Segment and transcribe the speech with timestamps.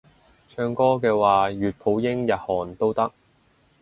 [0.49, 3.11] 唱歌嘅話粵普英日韓都得